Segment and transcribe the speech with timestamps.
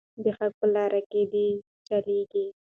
[0.23, 1.47] د حق په لاره کې دې
[1.87, 2.45] چلیږي.